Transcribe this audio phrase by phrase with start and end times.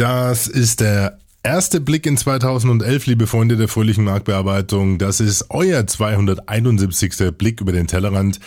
[0.00, 4.96] Das ist der erste Blick in 2011, liebe Freunde der fröhlichen Marktbearbeitung.
[4.96, 7.36] Das ist euer 271.
[7.36, 8.40] Blick über den Tellerrand.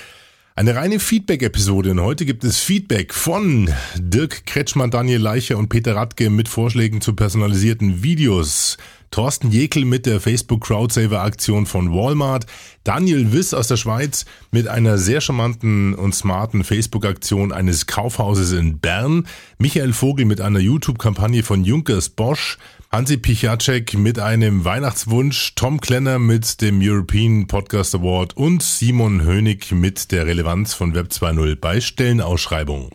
[0.56, 5.96] Eine reine Feedback-Episode und heute gibt es Feedback von Dirk Kretschmann, Daniel Leicher und Peter
[5.96, 8.80] Radke mit Vorschlägen zu personalisierten Videos.
[9.14, 12.48] Thorsten Jekel mit der Facebook Crowdsaver Aktion von Walmart,
[12.84, 18.54] Daniel Wiss aus der Schweiz mit einer sehr charmanten und smarten Facebook Aktion eines Kaufhauses
[18.54, 19.28] in Bern,
[19.60, 22.58] Michael Vogel mit einer YouTube Kampagne von Junkers Bosch,
[22.92, 28.36] Hansi Pichacek mit einem Weihnachtswunsch, Tom Klenner mit dem European Podcast Award.
[28.36, 32.90] Und Simon Hönig mit der Relevanz von Web 2.0 bei Stellenausschreibungen.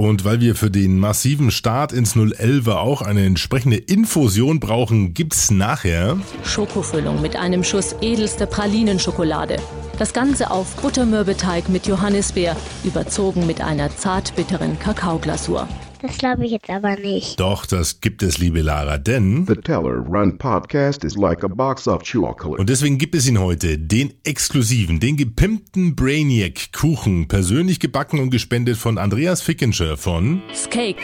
[0.00, 5.50] Und weil wir für den massiven Start ins 011er auch eine entsprechende Infusion brauchen, gibt's
[5.50, 9.56] nachher Schokofüllung mit einem Schuss edelster Pralinenschokolade.
[9.98, 15.68] Das Ganze auf Buttermürbeteig mit Johannisbeer, überzogen mit einer zartbitteren Kakaoglasur.
[16.02, 17.38] Das glaube ich jetzt aber nicht.
[17.38, 21.86] Doch, das gibt es, liebe Lara, denn The Teller Run podcast is like a box
[21.86, 22.58] of chocolate.
[22.58, 28.30] und deswegen gibt es ihn heute, den exklusiven, den gepimpten Brainiac Kuchen, persönlich gebacken und
[28.30, 31.02] gespendet von Andreas Fickenscher von Skake.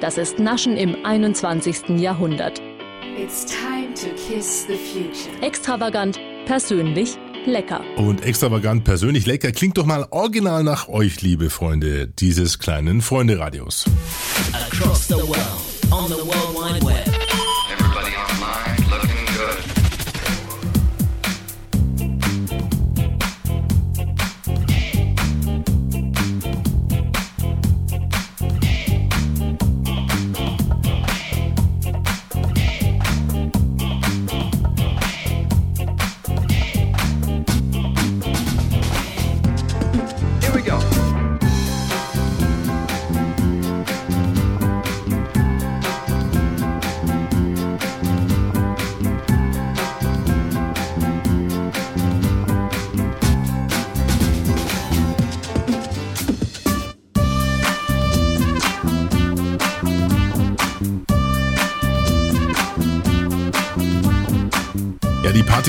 [0.00, 1.98] Das ist Naschen im 21.
[1.98, 2.62] Jahrhundert.
[3.20, 5.42] It's time to kiss the future.
[5.44, 7.16] Extravagant, persönlich,
[7.46, 7.80] lecker.
[7.96, 9.52] und extravagant persönlich lecker.
[9.52, 13.84] Klingt doch mal original nach euch, liebe Freunde dieses kleinen Freunde-Radios.
[14.54, 17.17] across the world on the World Wide Web.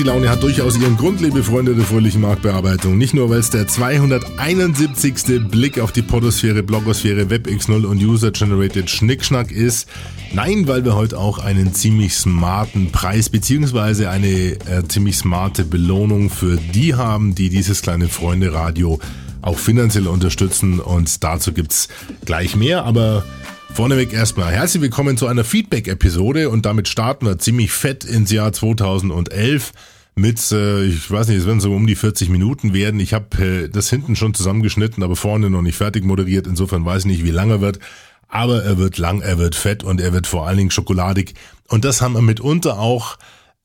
[0.00, 2.96] Die Partylaune hat durchaus ihren Grund, liebe Freunde der fröhlichen Marktbearbeitung.
[2.96, 5.46] Nicht nur, weil es der 271.
[5.50, 9.88] Blick auf die Podosphäre, Blogosphäre, WebX0 und User-Generated Schnickschnack ist.
[10.32, 16.30] Nein, weil wir heute auch einen ziemlich smarten Preis beziehungsweise eine äh, ziemlich smarte Belohnung
[16.30, 18.98] für die haben, die dieses kleine Freunde-Radio
[19.42, 20.80] auch finanziell unterstützen.
[20.80, 21.88] Und dazu gibt's
[22.24, 23.22] gleich mehr, aber
[23.72, 28.52] Vorneweg erstmal herzlich willkommen zu einer Feedback-Episode und damit starten wir ziemlich fett ins Jahr
[28.52, 29.72] 2011
[30.16, 33.00] mit, äh, ich weiß nicht, es werden so um die 40 Minuten werden.
[33.00, 36.46] Ich habe äh, das hinten schon zusammengeschnitten, aber vorne noch nicht fertig moderiert.
[36.46, 37.78] Insofern weiß ich nicht, wie lang er wird.
[38.28, 41.34] Aber er wird lang, er wird fett und er wird vor allen Dingen schokoladig.
[41.68, 43.16] Und das haben wir mitunter auch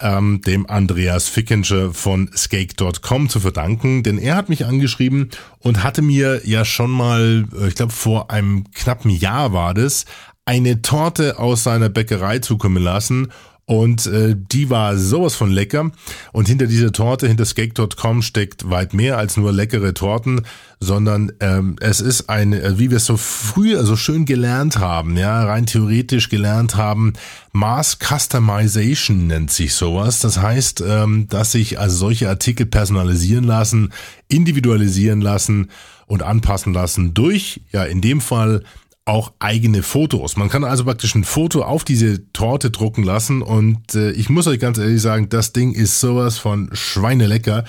[0.01, 5.29] ähm, dem Andreas Fickenscher von skake.com zu verdanken, denn er hat mich angeschrieben
[5.59, 10.05] und hatte mir ja schon mal, äh, ich glaube vor einem knappen Jahr war das,
[10.45, 13.31] eine Torte aus seiner Bäckerei zukommen lassen
[13.67, 15.91] und äh, die war sowas von lecker.
[16.31, 20.41] Und hinter dieser Torte, hinter skake.com steckt weit mehr als nur leckere Torten,
[20.79, 25.17] sondern ähm, es ist eine, äh, wie wir es so früher so schön gelernt haben,
[25.17, 27.13] ja, rein theoretisch gelernt haben,
[27.53, 30.19] Mass Customization nennt sich sowas.
[30.19, 33.93] Das heißt, ähm, dass sich also solche Artikel personalisieren lassen,
[34.27, 35.71] individualisieren lassen
[36.05, 38.63] und anpassen lassen durch, ja, in dem Fall
[39.05, 40.35] auch eigene Fotos.
[40.35, 44.47] Man kann also praktisch ein Foto auf diese Torte drucken lassen und äh, ich muss
[44.47, 47.65] euch ganz ehrlich sagen, das Ding ist sowas von schweinelecker.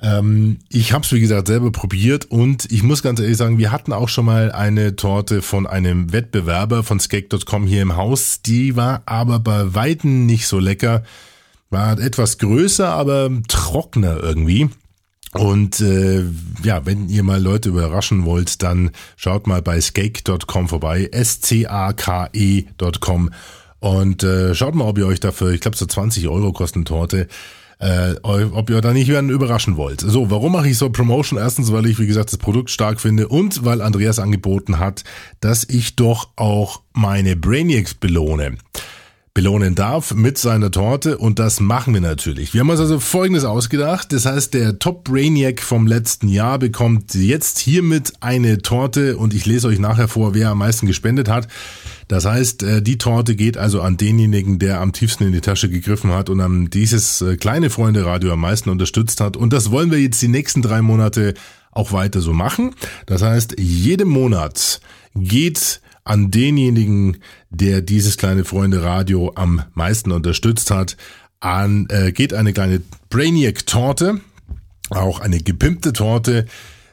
[0.00, 3.72] Ähm, ich habe es wie gesagt selber probiert und ich muss ganz ehrlich sagen, wir
[3.72, 8.40] hatten auch schon mal eine Torte von einem Wettbewerber von skate.com hier im Haus.
[8.40, 11.02] Die war aber bei Weitem nicht so lecker.
[11.68, 14.70] War etwas größer, aber trockener irgendwie.
[15.32, 16.24] Und äh,
[16.64, 21.70] ja, wenn ihr mal Leute überraschen wollt, dann schaut mal bei skake.com vorbei, S-C-A-K-E.com
[23.78, 27.28] und äh, schaut mal, ob ihr euch dafür, ich glaube so 20 Euro kosten Torte,
[27.78, 30.00] äh, ob ihr da nicht werden überraschen wollt.
[30.00, 31.38] So, warum mache ich so Promotion?
[31.38, 35.04] Erstens, weil ich, wie gesagt, das Produkt stark finde und weil Andreas angeboten hat,
[35.40, 38.58] dass ich doch auch meine Brainiacs belohne
[39.32, 42.52] belohnen darf mit seiner Torte und das machen wir natürlich.
[42.52, 44.12] Wir haben uns also Folgendes ausgedacht.
[44.12, 49.46] Das heißt, der Top Brainiac vom letzten Jahr bekommt jetzt hiermit eine Torte und ich
[49.46, 51.46] lese euch nachher vor, wer am meisten gespendet hat.
[52.08, 55.70] Das heißt, äh, die Torte geht also an denjenigen, der am tiefsten in die Tasche
[55.70, 59.36] gegriffen hat und an dieses äh, kleine Freunde Radio am meisten unterstützt hat.
[59.36, 61.34] Und das wollen wir jetzt die nächsten drei Monate
[61.70, 62.74] auch weiter so machen.
[63.06, 64.80] Das heißt, jeden Monat
[65.14, 67.18] geht an denjenigen,
[67.50, 70.96] der dieses kleine Freunde Radio am meisten unterstützt hat,
[71.40, 74.20] an, äh, geht eine kleine Brainiac-Torte,
[74.90, 76.46] auch eine gepimpte Torte.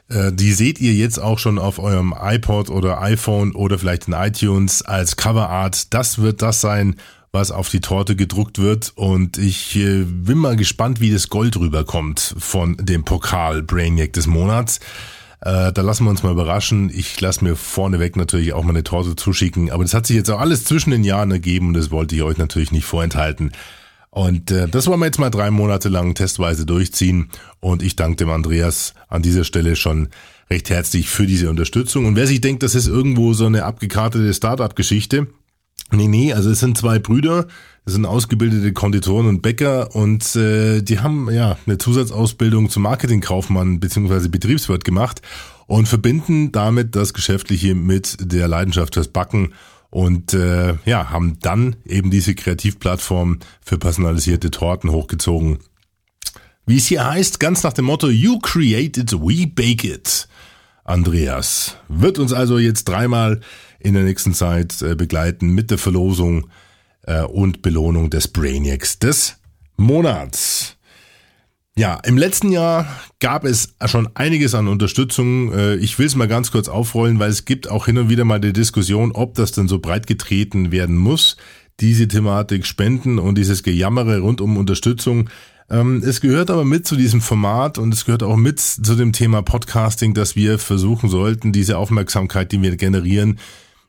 [0.08, 4.14] Äh, die seht ihr jetzt auch schon auf eurem iPod oder iPhone oder vielleicht in
[4.14, 5.92] iTunes als Coverart.
[5.92, 6.96] Das wird das sein,
[7.32, 8.92] was auf die Torte gedruckt wird.
[8.94, 14.26] Und ich äh, bin mal gespannt, wie das Gold rüberkommt von dem Pokal Brainiac des
[14.26, 14.80] Monats.
[15.40, 16.90] Äh, da lassen wir uns mal überraschen.
[16.92, 19.70] Ich lasse mir vorneweg natürlich auch mal eine Torte zuschicken.
[19.70, 22.22] Aber das hat sich jetzt auch alles zwischen den Jahren ergeben und das wollte ich
[22.22, 23.52] euch natürlich nicht vorenthalten.
[24.10, 27.30] Und äh, das wollen wir jetzt mal drei Monate lang testweise durchziehen.
[27.60, 30.08] Und ich danke dem Andreas an dieser Stelle schon
[30.50, 32.06] recht herzlich für diese Unterstützung.
[32.06, 35.28] Und wer sich denkt, das ist irgendwo so eine abgekartete Startup-Geschichte,
[35.90, 37.46] nee, nee, also es sind zwei Brüder,
[37.84, 43.80] das sind ausgebildete Konditoren und Bäcker und äh, die haben ja eine Zusatzausbildung zum Marketingkaufmann
[43.80, 45.22] beziehungsweise Betriebswirt gemacht
[45.66, 49.54] und verbinden damit das Geschäftliche mit der Leidenschaft fürs Backen
[49.90, 55.58] und äh, ja, haben dann eben diese Kreativplattform für personalisierte Torten hochgezogen.
[56.66, 60.28] Wie es hier heißt, ganz nach dem Motto You create it, we bake it.
[60.84, 63.40] Andreas wird uns also jetzt dreimal
[63.78, 66.48] in der nächsten Zeit äh, begleiten mit der Verlosung
[67.02, 69.36] äh, und Belohnung des Brainiacs des
[69.76, 70.76] Monats.
[71.78, 72.88] Ja, im letzten Jahr
[73.20, 75.52] gab es schon einiges an Unterstützung.
[75.52, 78.24] Äh, ich will es mal ganz kurz aufrollen, weil es gibt auch hin und wieder
[78.24, 81.36] mal die Diskussion, ob das denn so breit getreten werden muss,
[81.78, 85.30] diese Thematik Spenden und dieses Gejammere rund um Unterstützung.
[85.70, 89.12] Ähm, es gehört aber mit zu diesem Format und es gehört auch mit zu dem
[89.12, 93.38] Thema Podcasting, dass wir versuchen sollten, diese Aufmerksamkeit, die wir generieren,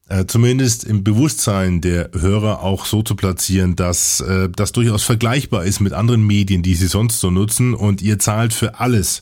[0.09, 5.63] äh, zumindest im Bewusstsein der Hörer auch so zu platzieren, dass äh, das durchaus vergleichbar
[5.63, 9.21] ist mit anderen Medien, die sie sonst so nutzen und ihr zahlt für alles,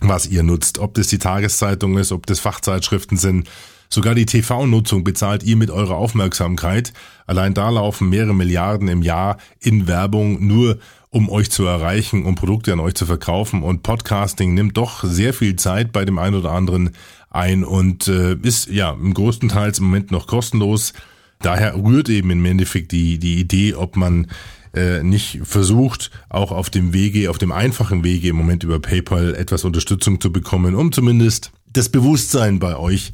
[0.00, 3.48] was ihr nutzt, ob das die Tageszeitung ist, ob das Fachzeitschriften sind,
[3.88, 6.92] sogar die TV-Nutzung bezahlt ihr mit eurer Aufmerksamkeit.
[7.26, 10.78] Allein da laufen mehrere Milliarden im Jahr in Werbung nur
[11.10, 13.62] um euch zu erreichen, um Produkte an euch zu verkaufen.
[13.62, 16.90] Und Podcasting nimmt doch sehr viel Zeit bei dem einen oder anderen
[17.34, 20.92] ein und äh, ist ja im größten Teils im Moment noch kostenlos.
[21.40, 24.28] Daher rührt eben im Endeffekt die, die Idee, ob man
[24.74, 29.34] äh, nicht versucht, auch auf dem Wege, auf dem einfachen Wege im Moment über PayPal
[29.34, 33.12] etwas Unterstützung zu bekommen, um zumindest das Bewusstsein bei euch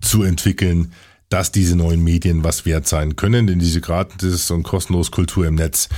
[0.00, 0.92] zu entwickeln,
[1.28, 5.54] dass diese neuen Medien was wert sein können, denn diese gratis und kostenlos Kultur im
[5.54, 5.88] Netz,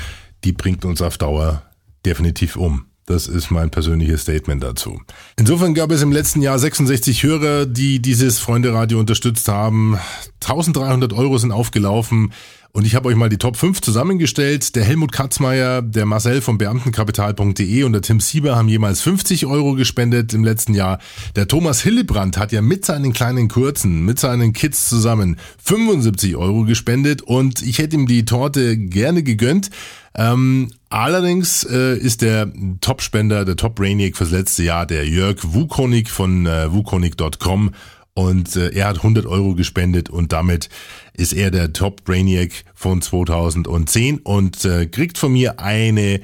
[0.44, 1.62] die bringt uns auf Dauer
[2.04, 2.86] definitiv um.
[3.06, 5.00] Das ist mein persönliches Statement dazu.
[5.36, 9.98] Insofern gab es im letzten Jahr 66 Hörer, die dieses Freunde-Radio unterstützt haben.
[10.42, 12.32] 1300 Euro sind aufgelaufen.
[12.74, 14.76] Und ich habe euch mal die Top 5 zusammengestellt.
[14.76, 19.74] Der Helmut Katzmeier, der Marcel vom Beamtenkapital.de und der Tim Sieber haben jemals 50 Euro
[19.74, 20.98] gespendet im letzten Jahr.
[21.36, 26.64] Der Thomas Hillebrand hat ja mit seinen kleinen Kurzen, mit seinen Kids zusammen 75 Euro
[26.64, 29.68] gespendet und ich hätte ihm die Torte gerne gegönnt.
[30.14, 36.46] Ähm, allerdings äh, ist der Top-Spender, der Top-Brainiac fürs letzte Jahr der Jörg Wukonik von
[36.46, 37.72] äh, wukonik.com
[38.14, 40.68] und äh, er hat 100 Euro gespendet und damit
[41.14, 46.20] ist er der Top Brainiac von 2010 und äh, kriegt von mir eine,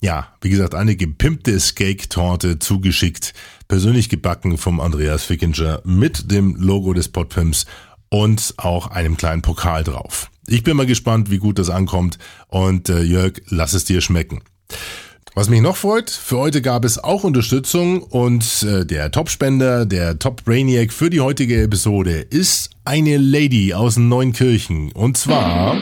[0.00, 3.34] ja, wie gesagt, eine gepimpte Skake-Torte zugeschickt,
[3.66, 7.66] persönlich gebacken vom Andreas Fickinger mit dem Logo des Podpimps
[8.12, 10.30] und auch einem kleinen Pokal drauf.
[10.46, 14.42] Ich bin mal gespannt, wie gut das ankommt und äh, Jörg, lass es dir schmecken.
[15.34, 20.18] Was mich noch freut, für heute gab es auch Unterstützung und äh, der Top-Spender, der
[20.18, 25.78] Top-Brainiac für die heutige Episode ist eine Lady aus Neunkirchen und zwar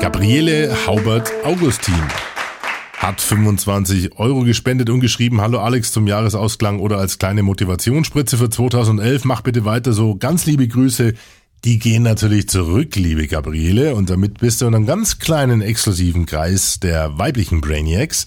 [0.00, 2.00] Gabriele Haubert Augustin
[2.98, 8.50] hat 25 Euro gespendet und geschrieben, hallo Alex zum Jahresausklang oder als kleine Motivationsspritze für
[8.50, 9.24] 2011.
[9.24, 10.16] Mach bitte weiter so.
[10.16, 11.14] Ganz liebe Grüße.
[11.64, 13.94] Die gehen natürlich zurück, liebe Gabriele.
[13.94, 18.26] Und damit bist du in einem ganz kleinen exklusiven Kreis der weiblichen Brainiacs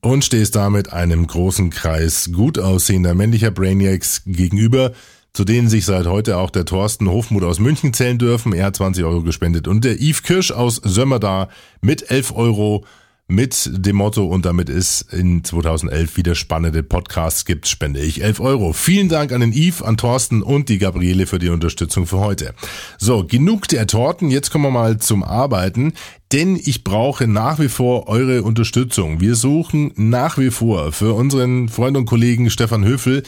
[0.00, 4.92] und stehst damit einem großen Kreis gut aussehender männlicher Brainiacs gegenüber,
[5.32, 8.52] zu denen sich seit heute auch der Thorsten Hofmuth aus München zählen dürfen.
[8.52, 11.48] Er hat 20 Euro gespendet und der Yves Kirsch aus Sömmerda
[11.80, 12.84] mit 11 Euro
[13.30, 18.40] mit dem Motto und damit es in 2011 wieder spannende Podcasts gibt, spende ich 11
[18.40, 18.72] Euro.
[18.72, 22.54] Vielen Dank an den Yves, an Thorsten und die Gabriele für die Unterstützung für heute.
[22.96, 25.92] So, genug der Torten, jetzt kommen wir mal zum Arbeiten,
[26.32, 29.20] denn ich brauche nach wie vor eure Unterstützung.
[29.20, 33.24] Wir suchen nach wie vor für unseren Freund und Kollegen Stefan Höfel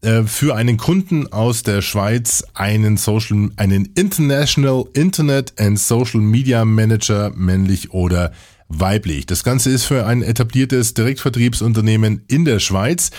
[0.00, 6.64] äh, für einen Kunden aus der Schweiz einen Social, einen International Internet and Social Media
[6.64, 8.32] Manager, männlich oder
[8.68, 9.26] weiblich.
[9.26, 13.10] Das Ganze ist für ein etabliertes Direktvertriebsunternehmen in der Schweiz.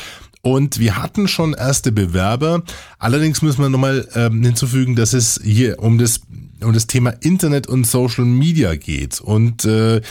[0.42, 2.62] Und wir hatten schon erste Bewerber.
[3.00, 6.22] Allerdings müssen wir nochmal ähm, hinzufügen, dass es hier um das,
[6.62, 9.22] um das Thema Internet und Social Media geht.
[9.22, 10.02] Und äh,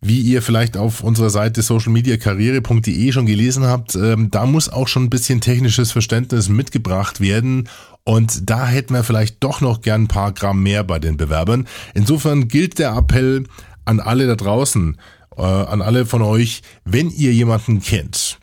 [0.00, 5.04] wie ihr vielleicht auf unserer Seite socialmediakarriere.de schon gelesen habt, ähm, da muss auch schon
[5.04, 7.68] ein bisschen technisches Verständnis mitgebracht werden.
[8.02, 11.68] Und da hätten wir vielleicht doch noch gern ein paar Gramm mehr bei den Bewerbern.
[11.94, 13.44] Insofern gilt der Appell
[13.84, 14.98] an alle da draußen,
[15.36, 18.38] äh, an alle von euch, wenn ihr jemanden kennt,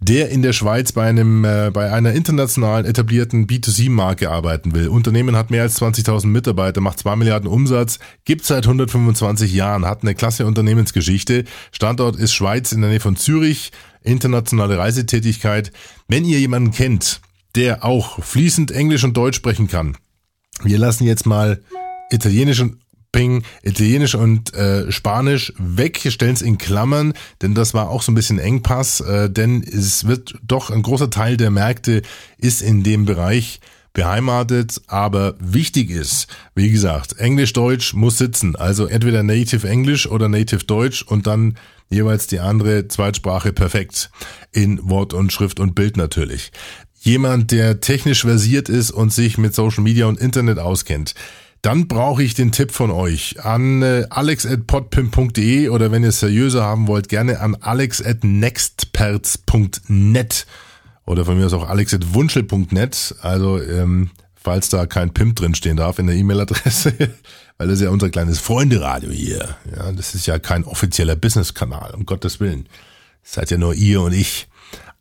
[0.00, 4.88] der in der Schweiz bei einem äh, bei einer internationalen etablierten B2C-Marke arbeiten will.
[4.88, 10.02] Unternehmen hat mehr als 20.000 Mitarbeiter, macht 2 Milliarden Umsatz, gibt seit 125 Jahren, hat
[10.02, 11.44] eine klasse Unternehmensgeschichte.
[11.72, 13.72] Standort ist Schweiz in der Nähe von Zürich,
[14.02, 15.72] internationale Reisetätigkeit.
[16.08, 17.20] Wenn ihr jemanden kennt,
[17.54, 19.96] der auch fließend Englisch und Deutsch sprechen kann,
[20.62, 21.60] wir lassen jetzt mal
[22.10, 22.78] Italienisch und
[23.14, 28.10] Ping, Italienisch und äh, Spanisch weg, stellen es in Klammern, denn das war auch so
[28.10, 32.02] ein bisschen Engpass, äh, denn es wird doch ein großer Teil der Märkte
[32.38, 33.60] ist in dem Bereich
[33.92, 40.64] beheimatet, aber wichtig ist, wie gesagt, Englisch-Deutsch muss sitzen, also entweder Native Englisch oder Native
[40.64, 41.56] Deutsch und dann
[41.90, 44.10] jeweils die andere Zweitsprache perfekt.
[44.50, 46.50] In Wort und Schrift und Bild natürlich.
[47.00, 51.14] Jemand, der technisch versiert ist und sich mit Social Media und Internet auskennt,
[51.64, 56.62] dann brauche ich den Tipp von euch an äh, alex.podpimp.de oder wenn ihr es seriöser
[56.62, 60.46] haben wollt, gerne an alex.nextperts.net
[61.06, 63.14] oder von mir aus auch alex.wunschel.net.
[63.22, 66.92] Also ähm, falls da kein Pimp drin stehen darf in der E-Mail-Adresse,
[67.56, 69.56] weil das ist ja unser kleines Freunde-Radio hier.
[69.74, 72.68] Ja, das ist ja kein offizieller Business-Kanal, um Gottes Willen.
[73.22, 74.48] Seid ja nur ihr und ich.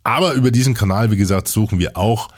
[0.06, 2.30] Aber über diesen Kanal, wie gesagt, suchen wir auch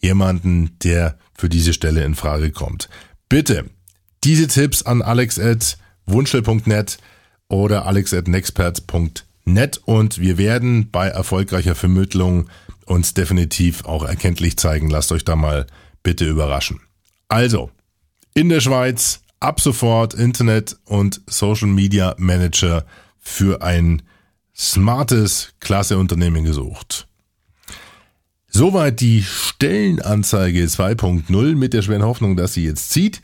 [0.00, 2.88] jemanden, der für diese Stelle in Frage kommt.
[3.28, 3.66] Bitte
[4.24, 6.98] diese Tipps an alex.wunschel.net
[7.48, 12.48] oder alex.nexperts.net und wir werden bei erfolgreicher Vermittlung
[12.86, 14.88] uns definitiv auch erkenntlich zeigen.
[14.90, 15.66] Lasst euch da mal
[16.02, 16.80] bitte überraschen.
[17.28, 17.70] Also,
[18.34, 22.86] in der Schweiz ab sofort Internet und Social Media Manager
[23.18, 24.02] für ein
[24.56, 27.07] smartes, klasse Unternehmen gesucht.
[28.50, 33.20] Soweit die Stellenanzeige 2.0 mit der schweren Hoffnung, dass sie jetzt zieht.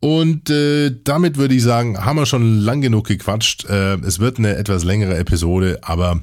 [0.00, 3.66] Und äh, damit würde ich sagen, haben wir schon lang genug gequatscht.
[3.66, 6.20] Äh, es wird eine etwas längere Episode, aber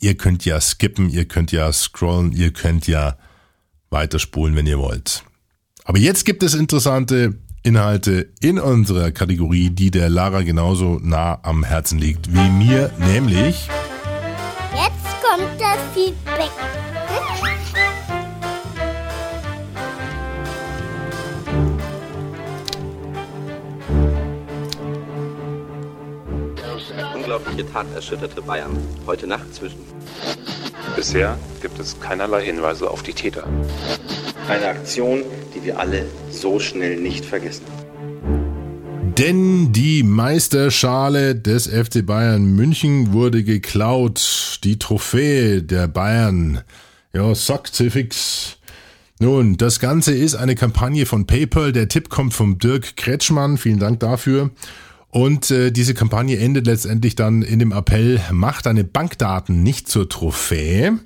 [0.00, 3.18] ihr könnt ja skippen, ihr könnt ja scrollen, ihr könnt ja
[3.90, 5.24] weiterspulen, wenn ihr wollt.
[5.84, 11.64] Aber jetzt gibt es interessante Inhalte in unserer Kategorie, die der Lara genauso nah am
[11.64, 13.68] Herzen liegt wie mir, nämlich...
[14.72, 16.50] Jetzt kommt das Feedback.
[27.28, 28.74] Unglaubliche Tat erschütterte Bayern.
[29.06, 29.80] Heute Nacht zwischen.
[30.96, 33.46] Bisher gibt es keinerlei Hinweise auf die Täter.
[34.48, 37.66] Eine Aktion, die wir alle so schnell nicht vergessen.
[39.18, 44.60] Denn die Meisterschale des FC Bayern München wurde geklaut.
[44.64, 46.62] Die Trophäe der Bayern.
[47.12, 48.56] Ja, sagt sie fix.
[49.20, 51.72] Nun, das Ganze ist eine Kampagne von PayPal.
[51.72, 53.58] Der Tipp kommt vom Dirk Kretschmann.
[53.58, 54.50] Vielen Dank dafür.
[55.18, 60.08] Und äh, diese Kampagne endet letztendlich dann in dem Appell, mach deine Bankdaten nicht zur
[60.08, 60.96] Trophäe.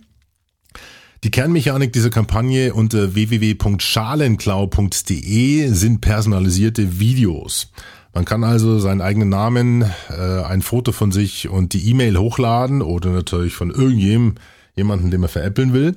[1.24, 7.72] Die Kernmechanik dieser Kampagne unter www.schalenklau.de sind personalisierte Videos.
[8.12, 12.82] Man kann also seinen eigenen Namen, äh, ein Foto von sich und die E-Mail hochladen
[12.82, 14.34] oder natürlich von irgendjemandem,
[14.76, 15.96] jemanden, den man veräppeln will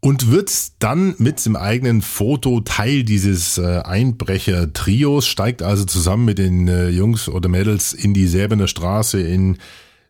[0.00, 6.38] und wird dann mit dem eigenen Foto Teil dieses äh, Einbrecher-Trios, steigt also zusammen mit
[6.38, 9.58] den äh, Jungs oder Mädels in die Säbener Straße in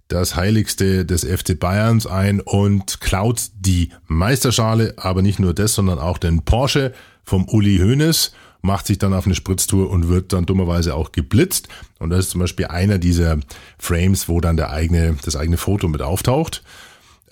[0.06, 5.98] das Heiligste des FC Bayerns ein und klaut die Meisterschale, aber nicht nur das, sondern
[5.98, 6.92] auch den Porsche
[7.24, 8.32] vom Uli Hoeneß,
[8.62, 11.68] macht sich dann auf eine Spritztour und wird dann dummerweise auch geblitzt.
[11.98, 13.38] Und das ist zum Beispiel einer dieser
[13.78, 16.62] Frames, wo dann der eigene, das eigene Foto mit auftaucht.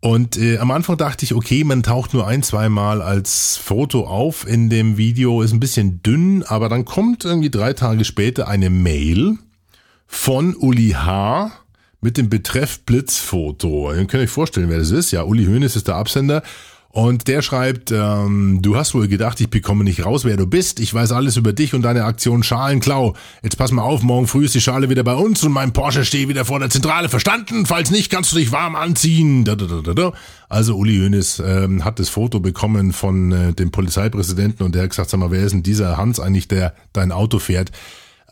[0.00, 4.46] Und äh, am Anfang dachte ich, okay, man taucht nur ein, zweimal als Foto auf
[4.46, 8.68] in dem Video, ist ein bisschen dünn, aber dann kommt irgendwie drei Tage später eine
[8.68, 9.38] Mail
[10.06, 11.50] von Uli H.,
[12.00, 13.92] mit dem Betreff Blitzfoto.
[13.92, 15.10] Ihr könnt euch vorstellen, wer das ist.
[15.10, 16.42] Ja, Uli Hoeneß ist der Absender.
[16.96, 20.80] Und der schreibt, ähm, du hast wohl gedacht, ich bekomme nicht raus, wer du bist.
[20.80, 23.14] Ich weiß alles über dich und deine Aktion Schalenklau.
[23.42, 26.06] Jetzt pass mal auf, morgen früh ist die Schale wieder bei uns und mein Porsche
[26.06, 27.10] steht wieder vor der Zentrale.
[27.10, 27.66] Verstanden?
[27.66, 29.44] Falls nicht, kannst du dich warm anziehen.
[30.48, 34.90] Also Uli Hoeneß ähm, hat das Foto bekommen von äh, dem Polizeipräsidenten und der hat
[34.90, 37.72] gesagt, sag mal, wer ist denn dieser Hans eigentlich, der dein Auto fährt?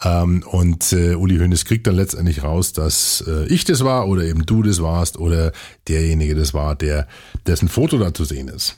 [0.02, 4.24] Ähm, und äh, Uli Hoeneß kriegt dann letztendlich raus, dass äh, ich das war oder
[4.24, 5.52] eben du das warst oder
[5.88, 7.06] derjenige das war, der
[7.46, 8.74] dessen Foto da zu sehen ist.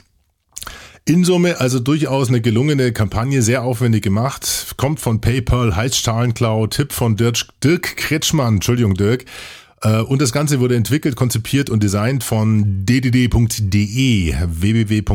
[1.08, 6.66] In Summe also durchaus eine gelungene Kampagne, sehr aufwendig gemacht, kommt von PayPal, heißt Schalenklau,
[6.66, 9.24] Tipp von Dirk, Dirk Kretschmann, Entschuldigung Dirk.
[9.82, 15.12] Äh, und das Ganze wurde entwickelt, konzipiert und designt von ddd.de, www.ddd.de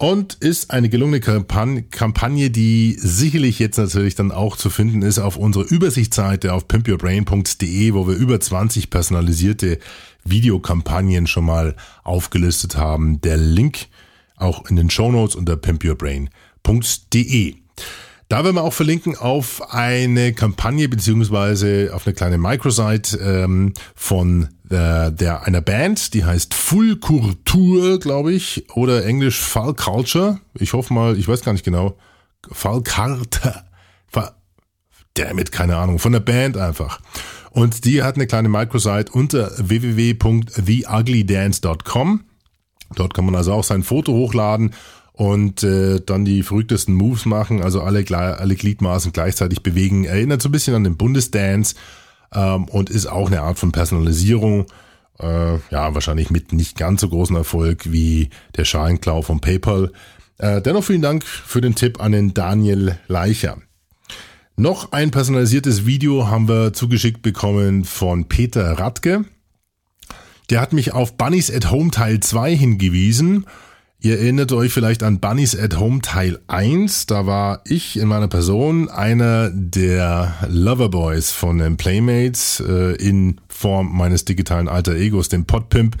[0.00, 5.36] und ist eine gelungene Kampagne, die sicherlich jetzt natürlich dann auch zu finden ist auf
[5.36, 9.78] unserer Übersichtsseite auf pimpyourbrain.de, wo wir über 20 personalisierte
[10.24, 13.20] Videokampagnen schon mal aufgelistet haben.
[13.20, 13.88] Der Link
[14.36, 17.56] auch in den Show Notes unter pimpyourbrain.de.
[18.30, 24.50] Da werden wir auch verlinken auf eine Kampagne beziehungsweise auf eine kleine Microsite ähm, von
[24.62, 30.38] der, der einer Band, die heißt Full Culture, glaube ich, oder Englisch Fall Culture.
[30.54, 31.96] Ich hoffe mal, ich weiß gar nicht genau.
[32.52, 33.64] Fall Carter.
[35.14, 37.00] Damit, keine Ahnung, von der Band einfach.
[37.50, 42.20] Und die hat eine kleine Microsite unter www.theugly.dance.com.
[42.94, 44.72] Dort kann man also auch sein Foto hochladen
[45.20, 50.04] und äh, dann die verrücktesten Moves machen, also alle, alle Gliedmaßen gleichzeitig bewegen.
[50.04, 51.74] Erinnert so ein bisschen an den Bundesdance
[52.32, 54.64] ähm, und ist auch eine Art von Personalisierung.
[55.18, 59.92] Äh, ja, wahrscheinlich mit nicht ganz so großem Erfolg wie der Schalenklau von PayPal.
[60.38, 63.58] Äh, dennoch vielen Dank für den Tipp an den Daniel Leicher.
[64.56, 69.26] Noch ein personalisiertes Video haben wir zugeschickt bekommen von Peter Radke.
[70.48, 73.44] Der hat mich auf Bunnies at Home Teil 2 hingewiesen
[74.02, 77.04] Ihr erinnert euch vielleicht an Bunnies at Home Teil 1.
[77.04, 83.94] Da war ich in meiner Person einer der Loverboys von den Playmates äh, in Form
[83.94, 85.98] meines digitalen Alter Egos, dem Podpimp.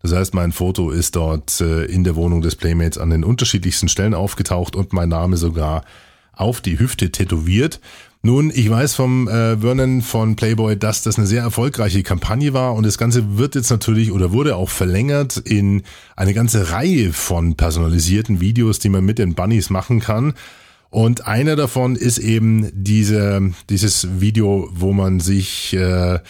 [0.00, 3.88] Das heißt, mein Foto ist dort äh, in der Wohnung des Playmates an den unterschiedlichsten
[3.88, 5.84] Stellen aufgetaucht und mein Name sogar
[6.32, 7.80] auf die Hüfte tätowiert.
[8.24, 12.74] Nun, ich weiß vom äh, Vernon von Playboy, dass das eine sehr erfolgreiche Kampagne war
[12.74, 15.82] und das Ganze wird jetzt natürlich oder wurde auch verlängert in
[16.14, 20.34] eine ganze Reihe von personalisierten Videos, die man mit den Bunnies machen kann.
[20.88, 26.20] Und einer davon ist eben diese, dieses Video, wo man sich, äh,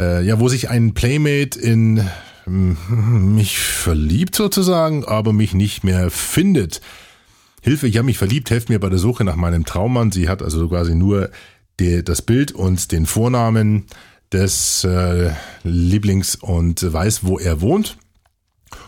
[0.00, 2.08] äh, ja, wo sich ein Playmate in
[2.44, 6.80] hm, mich verliebt sozusagen, aber mich nicht mehr findet.
[7.64, 10.12] Hilfe, ich habe mich verliebt, helft mir bei der Suche nach meinem Traummann.
[10.12, 11.30] Sie hat also quasi nur
[11.80, 13.86] die, das Bild und den Vornamen
[14.30, 15.30] des äh,
[15.62, 17.96] Lieblings und weiß, wo er wohnt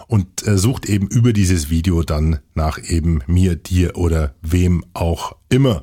[0.08, 5.36] und äh, sucht eben über dieses Video dann nach eben mir, dir oder wem auch
[5.48, 5.82] immer.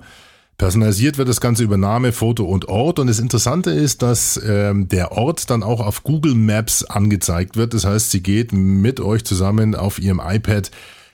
[0.59, 2.99] Personalisiert wird das Ganze über Name, Foto und Ort.
[2.99, 7.73] Und das Interessante ist, dass ähm, der Ort dann auch auf Google Maps angezeigt wird.
[7.73, 10.69] Das heißt, sie geht mit euch zusammen auf ihrem iPad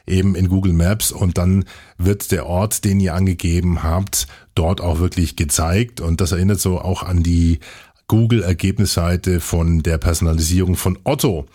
[0.09, 1.65] eben in Google Maps und dann
[1.97, 6.79] wird der Ort, den ihr angegeben habt, dort auch wirklich gezeigt und das erinnert so
[6.79, 7.59] auch an die
[8.07, 11.45] Google-Ergebnisseite von der Personalisierung von Otto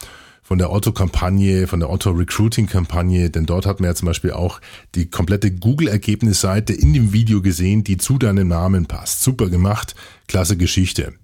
[0.44, 4.60] von der Otto-Kampagne, von der Otto-Recruiting-Kampagne, denn dort hat man ja zum Beispiel auch
[4.94, 9.22] die komplette Google-Ergebnisseite in dem Video gesehen, die zu deinem Namen passt.
[9.22, 9.94] Super gemacht,
[10.28, 11.14] klasse Geschichte.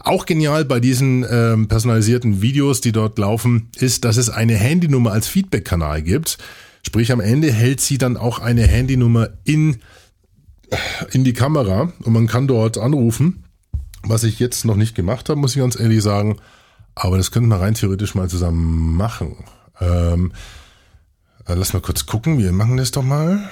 [0.00, 5.12] Auch genial bei diesen ähm, personalisierten Videos, die dort laufen, ist, dass es eine Handynummer
[5.12, 6.38] als Feedback-Kanal gibt.
[6.86, 9.80] Sprich, am Ende hält sie dann auch eine Handynummer in,
[11.12, 13.44] in die Kamera und man kann dort anrufen.
[14.02, 16.36] Was ich jetzt noch nicht gemacht habe, muss ich ganz ehrlich sagen.
[16.94, 19.36] Aber das könnten wir rein theoretisch mal zusammen machen.
[19.80, 20.32] Ähm,
[21.46, 22.38] äh, lass mal kurz gucken.
[22.38, 23.48] Wir machen das doch mal.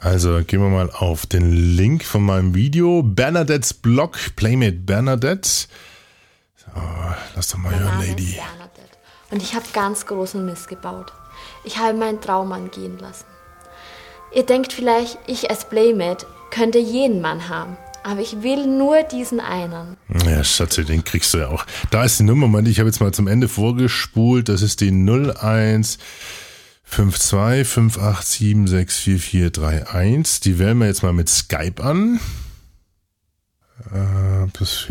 [0.00, 3.02] Also gehen wir mal auf den Link von meinem Video.
[3.02, 5.48] Bernadettes Blog, Playmate Bernadette.
[6.56, 6.70] So,
[7.36, 8.38] lass doch mal hören, Lady.
[9.30, 11.12] Und ich habe ganz großen Mist gebaut.
[11.64, 13.24] Ich habe meinen Traummann gehen lassen.
[14.32, 17.76] Ihr denkt vielleicht, ich als Playmate könnte jeden Mann haben.
[18.02, 19.96] Aber ich will nur diesen einen.
[20.24, 21.66] Ja, Schatze, den kriegst du ja auch.
[21.90, 24.48] Da ist die Nummer, Moment, ich habe jetzt mal zum Ende vorgespult.
[24.48, 25.98] Das ist die 01
[26.90, 30.40] 52 587 64431.
[30.40, 32.18] Die wählen wir jetzt mal mit Skype an.
[33.92, 34.88] Äh, plus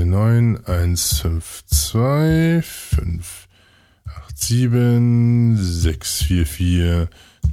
[4.39, 7.07] 49 152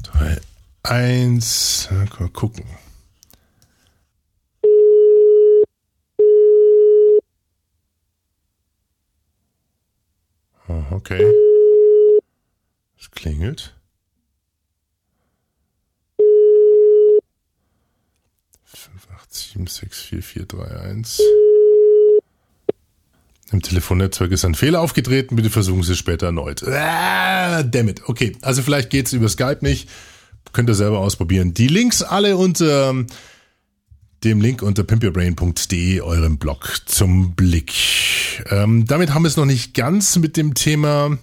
[0.05, 0.42] 587
[0.83, 1.88] 64431.
[1.90, 2.64] Mal gucken.
[10.68, 11.25] Oh, okay.
[12.99, 13.75] Es klingelt.
[18.72, 21.20] 587644431.
[23.52, 26.64] Im Telefonnetzwerk ist ein Fehler aufgetreten, bitte versuchen Sie es später erneut.
[26.64, 28.02] Ah, damn it.
[28.06, 29.88] Okay, also vielleicht geht's über Skype nicht.
[30.52, 31.54] Könnt ihr selber ausprobieren.
[31.54, 32.92] Die Links alle unter
[34.24, 37.72] dem Link unter pimpyourbrain.de, eurem Blog zum Blick.
[38.50, 41.16] Ähm, damit haben wir es noch nicht ganz mit dem Thema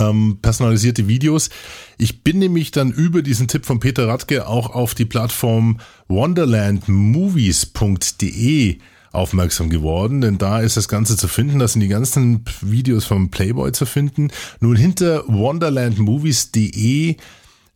[0.00, 1.50] ähm, personalisierte Videos.
[1.98, 8.78] Ich bin nämlich dann über diesen Tipp von Peter Radke auch auf die Plattform wonderlandmovies.de
[9.12, 11.58] aufmerksam geworden, denn da ist das Ganze zu finden.
[11.58, 14.28] Das sind die ganzen Videos vom Playboy zu finden.
[14.60, 17.16] Nun hinter wonderlandmovies.de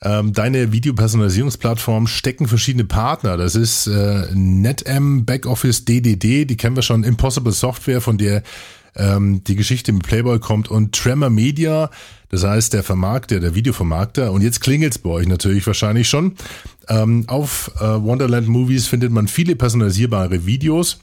[0.05, 3.37] ähm, deine Videopersonalisierungsplattform stecken verschiedene Partner.
[3.37, 8.43] Das ist äh, NetM, Backoffice, DDD, die kennen wir schon, Impossible Software, von der
[8.97, 11.91] ähm, die Geschichte mit Playboy kommt und Tremor Media,
[12.31, 14.33] das heißt der Vermarkter, der Videovermarkter.
[14.33, 16.35] Und jetzt klingelt's bei euch natürlich wahrscheinlich schon.
[16.89, 20.99] Ähm, auf äh, Wonderland Movies findet man viele personalisierbare Videos.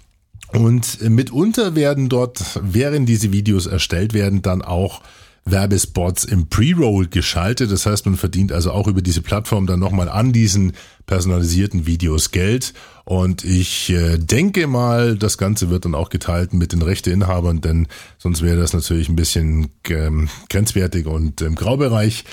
[0.53, 5.01] Und mitunter werden dort, während diese Videos erstellt werden, dann auch
[5.45, 7.71] Werbespots im Pre-Roll geschaltet.
[7.71, 10.73] Das heißt, man verdient also auch über diese Plattform dann nochmal an diesen
[11.05, 12.73] personalisierten Videos Geld.
[13.05, 17.87] Und ich äh, denke mal, das Ganze wird dann auch geteilt mit den Rechteinhabern, denn
[18.17, 22.25] sonst wäre das natürlich ein bisschen ähm, grenzwertig und im Graubereich.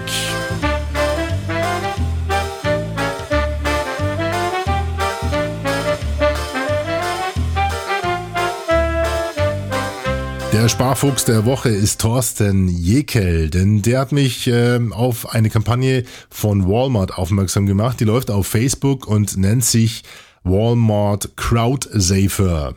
[10.55, 16.05] Der Sparfuchs der Woche ist Thorsten Jekel, denn der hat mich äh, auf eine Kampagne
[16.29, 17.99] von Walmart aufmerksam gemacht.
[17.99, 20.03] Die läuft auf Facebook und nennt sich
[20.45, 22.73] Walmart Crowd Safer.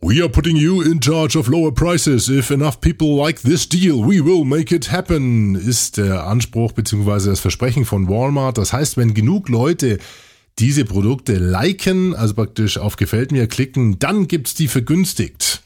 [0.00, 2.30] We are putting you in charge of lower prices.
[2.30, 7.28] If enough people like this deal, we will make it happen, ist der Anspruch bzw.
[7.28, 8.56] das Versprechen von Walmart.
[8.56, 9.98] Das heißt, wenn genug Leute
[10.58, 15.63] diese Produkte liken, also praktisch auf Gefällt mir klicken, dann gibt's die vergünstigt.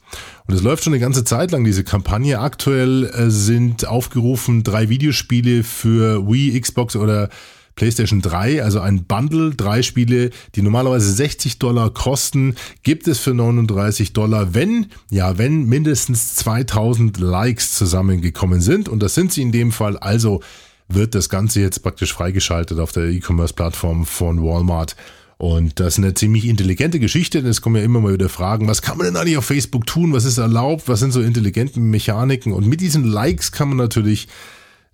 [0.48, 2.40] Und es läuft schon eine ganze Zeit lang, diese Kampagne.
[2.40, 7.28] Aktuell äh, sind aufgerufen drei Videospiele für Wii, Xbox oder
[7.74, 13.34] PlayStation 3, also ein Bundle, drei Spiele, die normalerweise 60 Dollar kosten, gibt es für
[13.34, 18.88] 39 Dollar, wenn, ja, wenn mindestens 2000 Likes zusammengekommen sind.
[18.88, 19.98] Und das sind sie in dem Fall.
[19.98, 20.40] Also
[20.88, 24.96] wird das Ganze jetzt praktisch freigeschaltet auf der E-Commerce-Plattform von Walmart.
[25.38, 28.66] Und das ist eine ziemlich intelligente Geschichte, denn es kommen ja immer mal wieder Fragen,
[28.66, 31.78] was kann man denn eigentlich auf Facebook tun, was ist erlaubt, was sind so intelligente
[31.78, 34.26] Mechaniken und mit diesen Likes kann man natürlich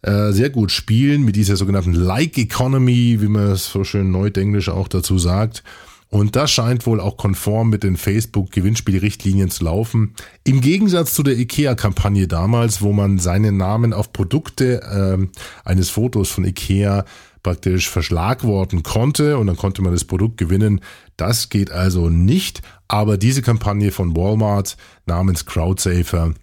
[0.02, 4.68] äh, sehr gut spielen mit dieser sogenannten Like Economy, wie man es so schön neudenglisch
[4.68, 5.62] auch dazu sagt.
[6.10, 10.14] Und das scheint wohl auch konform mit den Facebook-Gewinnspielrichtlinien zu laufen.
[10.44, 16.30] Im Gegensatz zu der IKEA-Kampagne damals, wo man seinen Namen auf Produkte äh, eines Fotos
[16.30, 17.06] von IKEA
[17.44, 20.80] praktisch verschlagworten konnte und dann konnte man das Produkt gewinnen.
[21.16, 22.62] Das geht also nicht.
[22.88, 24.76] Aber diese Kampagne von Walmart
[25.06, 26.34] namens Crowdsafer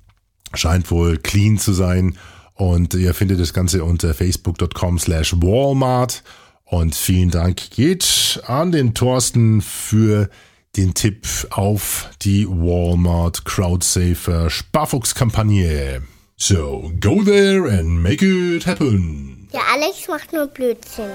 [0.54, 2.18] scheint wohl clean zu sein
[2.54, 6.24] und ihr findet das Ganze unter facebook.com slash Walmart.
[6.64, 10.30] Und vielen Dank geht an den Thorsten für
[10.78, 16.04] den Tipp auf die Walmart Crowdsafer Sparfuchs-Kampagne.
[16.38, 19.31] So, go there and make it happen.
[19.54, 21.12] Ja, Alex macht nur Blödsinn.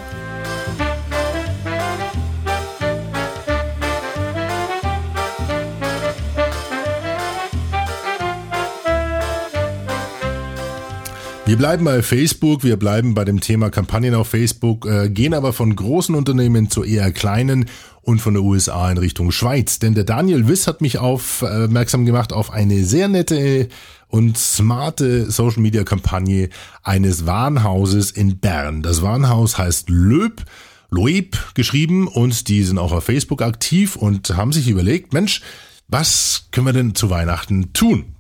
[11.47, 15.55] Wir bleiben bei Facebook, wir bleiben bei dem Thema Kampagnen auf Facebook, äh, gehen aber
[15.55, 17.71] von großen Unternehmen zu eher kleinen
[18.03, 19.79] und von der USA in Richtung Schweiz.
[19.79, 23.69] Denn der Daniel Wiss hat mich aufmerksam gemacht auf eine sehr nette
[24.09, 26.49] und smarte Social Media Kampagne
[26.83, 28.83] eines Warenhauses in Bern.
[28.83, 30.45] Das Warenhaus heißt Löb.
[30.89, 35.43] Loeb geschrieben und die sind auch auf Facebook aktiv und haben sich überlegt, Mensch,
[35.89, 38.17] was können wir denn zu Weihnachten tun?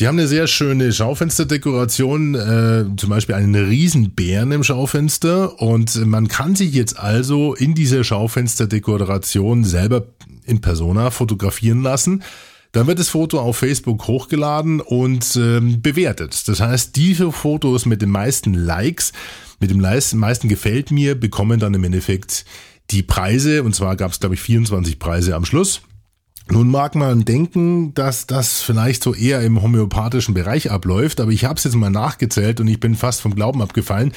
[0.00, 6.26] Die haben eine sehr schöne Schaufensterdekoration, äh, zum Beispiel einen Riesenbären im Schaufenster und man
[6.26, 10.08] kann sich jetzt also in dieser Schaufensterdekoration selber
[10.46, 12.24] in Persona fotografieren lassen.
[12.74, 16.48] Dann wird das Foto auf Facebook hochgeladen und ähm, bewertet.
[16.48, 19.12] Das heißt, diese Fotos mit den meisten Likes,
[19.60, 22.44] mit dem meisten gefällt mir, bekommen dann im Endeffekt
[22.90, 23.62] die Preise.
[23.62, 25.82] Und zwar gab es, glaube ich, 24 Preise am Schluss.
[26.50, 31.44] Nun mag man denken, dass das vielleicht so eher im homöopathischen Bereich abläuft, aber ich
[31.44, 34.12] habe es jetzt mal nachgezählt und ich bin fast vom Glauben abgefallen.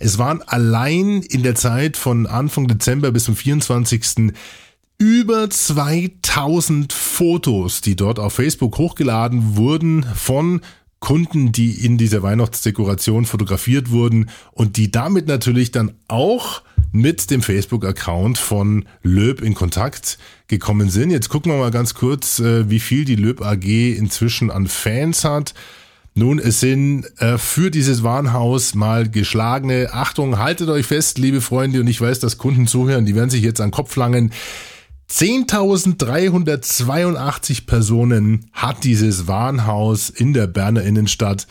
[0.00, 4.02] Es waren allein in der Zeit von Anfang Dezember bis zum 24
[5.00, 10.60] über 2000 Fotos, die dort auf Facebook hochgeladen wurden von
[10.98, 16.60] Kunden, die in dieser Weihnachtsdekoration fotografiert wurden und die damit natürlich dann auch
[16.92, 21.10] mit dem Facebook-Account von Löb in Kontakt gekommen sind.
[21.10, 25.24] Jetzt gucken wir mal ganz kurz, äh, wie viel die Löb AG inzwischen an Fans
[25.24, 25.54] hat.
[26.14, 31.80] Nun, es sind äh, für dieses Warenhaus mal geschlagene, Achtung, haltet euch fest, liebe Freunde,
[31.80, 34.32] und ich weiß, dass Kunden zuhören, die werden sich jetzt an den Kopf langen.
[35.10, 41.48] 10.382 Personen hat dieses Warenhaus in der Berner Innenstadt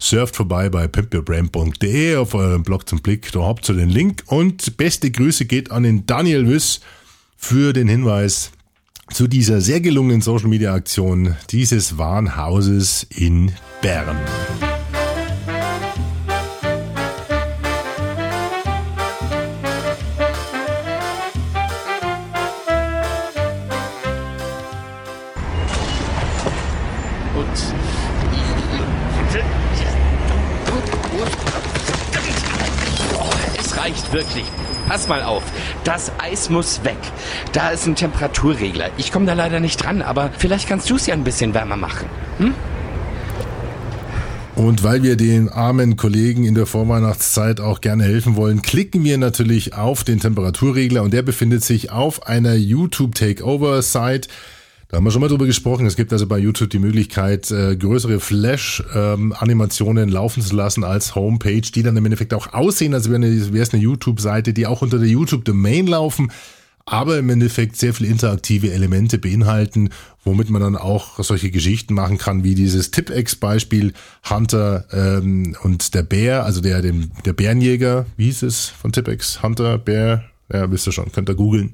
[0.01, 3.31] surft vorbei bei pimpyourbrand.de auf eurem Blog zum Blick.
[3.31, 6.81] Da habt ihr den Link und beste Grüße geht an den Daniel Wiss
[7.37, 8.51] für den Hinweis
[9.13, 14.17] zu dieser sehr gelungenen Social Media Aktion dieses Warenhauses in Bern.
[34.91, 35.43] Pass mal auf.
[35.85, 36.97] Das Eis muss weg.
[37.53, 38.89] Da ist ein Temperaturregler.
[38.97, 41.77] Ich komme da leider nicht dran, aber vielleicht kannst du es ja ein bisschen wärmer
[41.77, 42.09] machen.
[42.39, 42.53] Hm?
[44.57, 49.17] Und weil wir den armen Kollegen in der Vorweihnachtszeit auch gerne helfen wollen, klicken wir
[49.17, 54.27] natürlich auf den Temperaturregler und der befindet sich auf einer YouTube Takeover Site.
[54.91, 55.85] Da haben wir schon mal drüber gesprochen.
[55.85, 61.15] Es gibt also bei YouTube die Möglichkeit, äh, größere Flash-Animationen ähm, laufen zu lassen als
[61.15, 64.99] Homepage, die dann im Endeffekt auch aussehen, als wäre es eine YouTube-Seite, die auch unter
[64.99, 66.29] der YouTube-Domain laufen,
[66.83, 69.91] aber im Endeffekt sehr viele interaktive Elemente beinhalten,
[70.25, 73.93] womit man dann auch solche Geschichten machen kann, wie dieses Tipex-Beispiel
[74.29, 79.41] Hunter ähm, und der Bär, also der, dem, der Bärenjäger, wie hieß es von Tipex?
[79.41, 81.71] Hunter, Bär, ja, wisst ihr schon, könnt ihr googeln.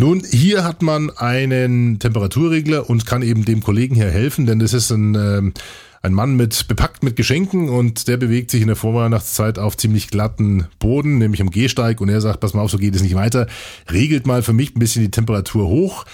[0.00, 4.72] Nun, hier hat man einen Temperaturregler und kann eben dem Kollegen hier helfen, denn das
[4.72, 5.42] ist ein, äh,
[6.02, 10.06] ein Mann mit bepackt mit Geschenken und der bewegt sich in der Vorweihnachtszeit auf ziemlich
[10.06, 13.16] glatten Boden, nämlich am Gehsteig und er sagt, pass mal auf, so geht es nicht
[13.16, 13.48] weiter.
[13.90, 16.04] Regelt mal für mich ein bisschen die Temperatur hoch.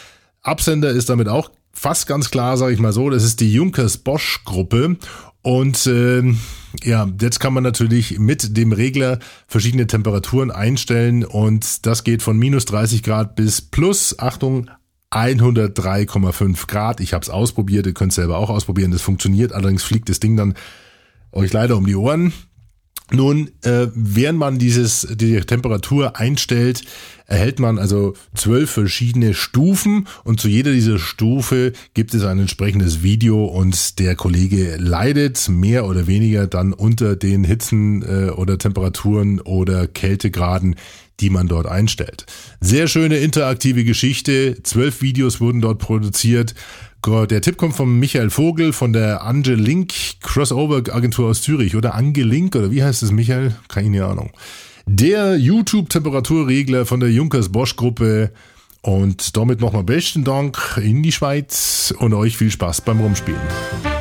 [0.40, 3.98] Absender ist damit auch fast ganz klar, sage ich mal so, das ist die Junkers
[3.98, 4.96] Bosch Gruppe
[5.42, 6.22] und äh,
[6.82, 12.36] ja, jetzt kann man natürlich mit dem Regler verschiedene Temperaturen einstellen und das geht von
[12.36, 14.70] minus 30 Grad bis plus, Achtung,
[15.10, 17.00] 103,5 Grad.
[17.00, 18.90] Ich habe es ausprobiert, ihr könnt selber auch ausprobieren.
[18.90, 20.54] Das funktioniert, allerdings fliegt das Ding dann
[21.30, 22.32] euch leider um die Ohren.
[23.10, 26.84] Nun, äh, während man dieses, die Temperatur einstellt,
[27.26, 33.02] erhält man also zwölf verschiedene Stufen und zu jeder dieser Stufe gibt es ein entsprechendes
[33.02, 39.40] Video und der Kollege leidet mehr oder weniger dann unter den Hitzen äh, oder Temperaturen
[39.40, 40.76] oder Kältegraden,
[41.20, 42.26] die man dort einstellt.
[42.60, 44.62] Sehr schöne interaktive Geschichte.
[44.62, 46.54] Zwölf Videos wurden dort produziert.
[47.06, 52.56] Der Tipp kommt von Michael Vogel von der Angelink Crossover Agentur aus Zürich oder Angelink
[52.56, 53.54] oder wie heißt es Michael?
[53.68, 54.30] Keine Ahnung.
[54.86, 58.32] Der YouTube Temperaturregler von der Junkers Bosch Gruppe
[58.80, 63.93] und damit nochmal besten Dank in die Schweiz und euch viel Spaß beim Rumspielen.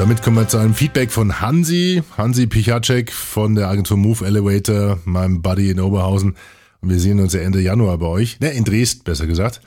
[0.00, 4.98] Damit kommen wir zu einem Feedback von Hansi, Hansi Pichacek von der Agentur Move Elevator,
[5.04, 6.36] meinem Buddy in Oberhausen.
[6.80, 8.40] Und wir sehen uns ja Ende Januar bei euch.
[8.40, 9.60] Ne, in Dresden, besser gesagt.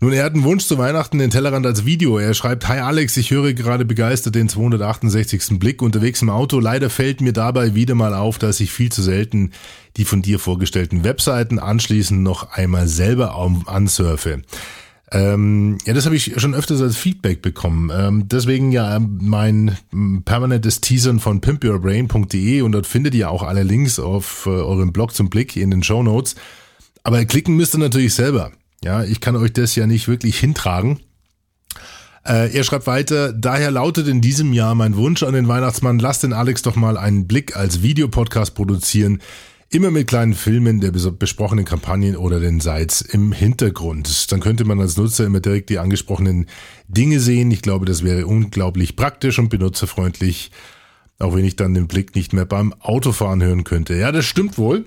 [0.00, 2.16] Nun, er hat einen Wunsch zu Weihnachten, den Tellerrand als Video.
[2.16, 5.58] Er schreibt, Hi Alex, ich höre gerade begeistert den 268.
[5.58, 6.60] Blick unterwegs im Auto.
[6.60, 9.50] Leider fällt mir dabei wieder mal auf, dass ich viel zu selten
[9.98, 14.42] die von dir vorgestellten Webseiten anschließend noch einmal selber ansurfe.
[15.14, 17.92] Ähm, ja, das habe ich schon öfters als Feedback bekommen.
[17.94, 19.78] Ähm, deswegen ja mein
[20.24, 25.14] permanentes Teasern von pimpyourbrain.de und dort findet ihr auch alle Links auf äh, eurem Blog
[25.14, 26.34] zum Blick in den Show Notes.
[27.04, 28.50] Aber klicken müsst ihr natürlich selber.
[28.82, 30.98] Ja, ich kann euch das ja nicht wirklich hintragen.
[32.26, 36.24] Äh, er schreibt weiter, daher lautet in diesem Jahr mein Wunsch an den Weihnachtsmann, lasst
[36.24, 39.20] den Alex doch mal einen Blick als Videopodcast produzieren.
[39.70, 44.30] Immer mit kleinen Filmen der besprochenen Kampagnen oder den Sites im Hintergrund.
[44.30, 46.46] Dann könnte man als Nutzer immer direkt die angesprochenen
[46.86, 47.50] Dinge sehen.
[47.50, 50.52] Ich glaube, das wäre unglaublich praktisch und benutzerfreundlich,
[51.18, 53.94] auch wenn ich dann den Blick nicht mehr beim Autofahren hören könnte.
[53.94, 54.84] Ja, das stimmt wohl.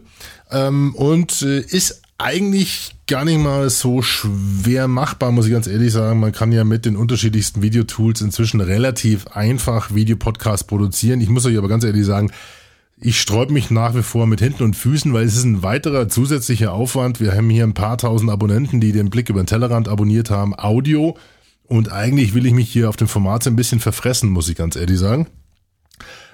[0.51, 5.91] Ähm, und äh, ist eigentlich gar nicht mal so schwer machbar, muss ich ganz ehrlich
[5.93, 6.19] sagen.
[6.19, 11.21] Man kann ja mit den unterschiedlichsten Videotools inzwischen relativ einfach Videopodcasts produzieren.
[11.21, 12.31] Ich muss euch aber ganz ehrlich sagen,
[12.99, 16.10] ich sträube mich nach wie vor mit Händen und Füßen, weil es ist ein weiterer
[16.10, 17.19] zusätzlicher Aufwand.
[17.19, 20.57] Wir haben hier ein paar tausend Abonnenten, die den Blick über den Tellerrand abonniert haben,
[20.57, 21.15] Audio.
[21.67, 24.75] Und eigentlich will ich mich hier auf dem Format ein bisschen verfressen, muss ich ganz
[24.75, 25.27] ehrlich sagen.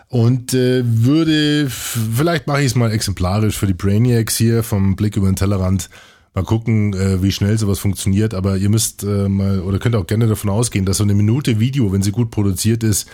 [0.07, 5.17] Und äh, würde, vielleicht mache ich es mal exemplarisch für die Brainiacs hier vom Blick
[5.17, 5.89] über den Tellerrand.
[6.33, 8.33] Mal gucken, äh, wie schnell sowas funktioniert.
[8.33, 11.59] Aber ihr müsst äh, mal, oder könnt auch gerne davon ausgehen, dass so eine Minute
[11.59, 13.09] Video, wenn sie gut produziert ist,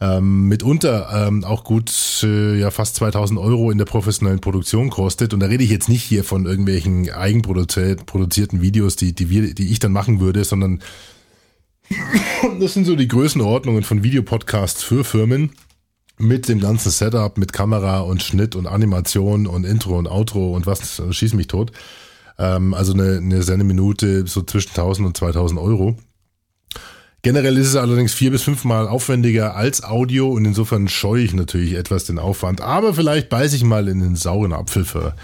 [0.00, 1.90] ähm, mitunter ähm, auch gut
[2.24, 5.32] äh, ja fast 2000 Euro in der professionellen Produktion kostet.
[5.32, 9.70] Und da rede ich jetzt nicht hier von irgendwelchen eigenproduzierten Videos, die, die, wir, die
[9.70, 10.82] ich dann machen würde, sondern
[12.60, 15.52] das sind so die Größenordnungen von Videopodcasts für Firmen
[16.18, 20.66] mit dem ganzen Setup, mit Kamera und Schnitt und Animation und Intro und Outro und
[20.66, 21.72] was, schieß mich tot.
[22.38, 25.96] Ähm, also eine, eine Sendeminute so zwischen 1000 und 2000 Euro.
[27.24, 31.72] Generell ist es allerdings vier bis fünfmal aufwendiger als Audio und insofern scheue ich natürlich
[31.72, 32.60] etwas den Aufwand.
[32.60, 35.16] Aber vielleicht beiße ich mal in den sauren Apfel für,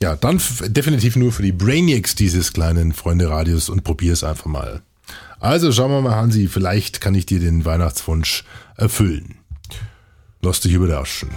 [0.00, 4.82] ja, dann definitiv nur für die Brainiacs dieses kleinen Freunde-Radios und probiere es einfach mal.
[5.40, 8.44] Also schauen wir mal, Hansi, vielleicht kann ich dir den Weihnachtswunsch
[8.76, 9.34] erfüllen.
[10.42, 11.30] Lass dich überraschen.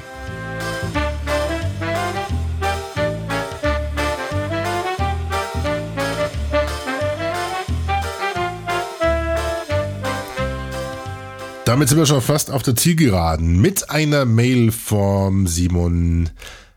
[11.73, 16.29] Damit sind wir schon fast auf der Zielgeraden mit einer Mail vom Simon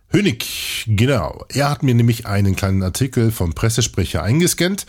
[0.08, 0.86] Hönig.
[0.86, 1.44] Genau.
[1.50, 4.86] Er hat mir nämlich einen kleinen Artikel vom Pressesprecher eingescannt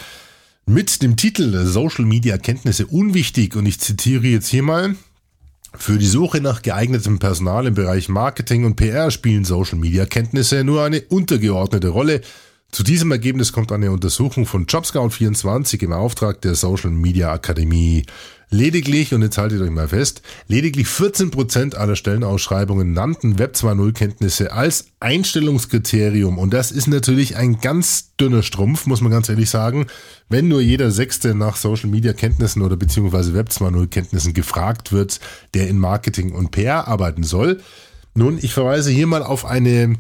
[0.66, 4.96] mit dem Titel Social Media Kenntnisse unwichtig und ich zitiere jetzt hier mal.
[5.76, 10.64] Für die Suche nach geeignetem Personal im Bereich Marketing und PR spielen Social Media Kenntnisse
[10.64, 12.22] nur eine untergeordnete Rolle.
[12.72, 18.06] Zu diesem Ergebnis kommt eine Untersuchung von JobScout24 im Auftrag der Social Media Akademie.
[18.50, 24.54] Lediglich, und jetzt haltet euch mal fest, lediglich 14% aller Stellenausschreibungen nannten Web 2.0 Kenntnisse
[24.54, 26.38] als Einstellungskriterium.
[26.38, 29.88] Und das ist natürlich ein ganz dünner Strumpf, muss man ganz ehrlich sagen.
[30.30, 35.20] Wenn nur jeder Sechste nach Social Media Kenntnissen oder beziehungsweise Web 2.0 Kenntnissen gefragt wird,
[35.54, 37.60] der in Marketing und PR arbeiten soll.
[38.14, 39.96] Nun, ich verweise hier mal auf eine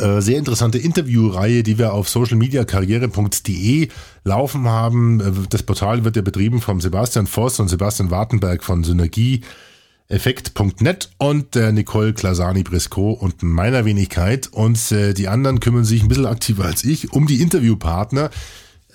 [0.00, 3.88] äh, sehr interessante Interviewreihe, die wir auf socialmediakarriere.de
[4.24, 5.20] laufen haben.
[5.20, 11.54] Äh, das Portal wird ja betrieben von Sebastian Voss und Sebastian Wartenberg von Synergieeffekt.net und
[11.54, 14.48] der Nicole Klasani-Briscoe und meiner Wenigkeit.
[14.52, 18.30] Und äh, die anderen kümmern sich ein bisschen aktiver als ich um die Interviewpartner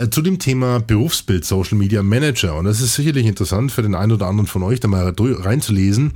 [0.10, 2.56] zu dem Thema Berufsbild Social Media Manager.
[2.56, 6.14] Und das ist sicherlich interessant für den einen oder anderen von euch, da mal reinzulesen.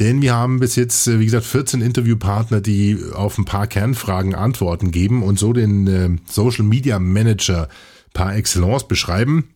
[0.00, 4.34] Denn wir haben bis jetzt, äh, wie gesagt, 14 Interviewpartner, die auf ein paar Kernfragen
[4.34, 7.68] Antworten geben und so den äh, Social Media Manager
[8.12, 9.48] par excellence beschreiben.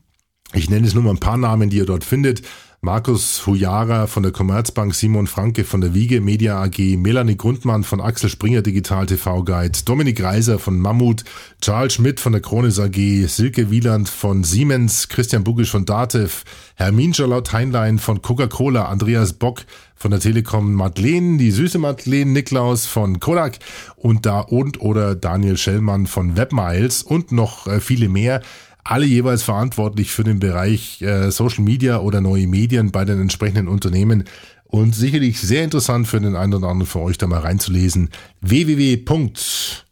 [0.55, 2.43] Ich nenne jetzt nur mal ein paar Namen, die ihr dort findet.
[2.81, 8.01] Markus Hujara von der Commerzbank, Simon Franke von der Wiege Media AG, Melanie Grundmann von
[8.01, 11.25] Axel Springer Digital TV Guide, Dominik Reiser von Mammut,
[11.61, 16.45] Charles Schmidt von der Kronis AG, Silke Wieland von Siemens, Christian Bugisch von Datev,
[16.77, 19.64] Hermin Charlotte Heinlein von Coca-Cola, Andreas Bock
[19.97, 23.59] von der Telekom, Madeleine, die süße Madeleine Niklaus von Kodak
[23.97, 28.41] und da und oder Daniel Schellmann von Webmiles und noch äh, viele mehr
[28.85, 33.68] alle jeweils verantwortlich für den Bereich äh, Social Media oder neue Medien bei den entsprechenden
[33.68, 34.24] Unternehmen.
[34.64, 38.11] Und sicherlich sehr interessant für den einen oder anderen von euch da mal reinzulesen.
[38.43, 39.03] www.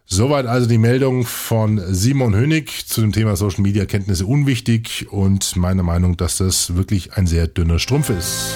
[0.09, 5.57] Soweit also die Meldung von Simon Hönig zu dem Thema Social Media Kenntnisse unwichtig und
[5.57, 8.54] meine Meinung, dass das wirklich ein sehr dünner Strumpf ist.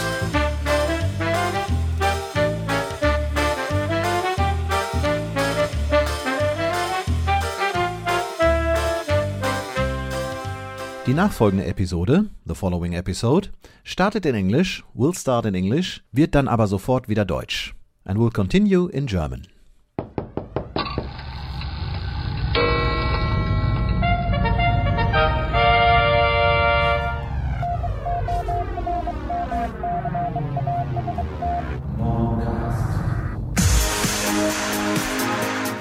[11.10, 13.48] Die nachfolgende Episode, the following episode,
[13.82, 18.30] startet in English, will start in English, wird dann aber sofort wieder Deutsch and will
[18.30, 19.48] continue in German.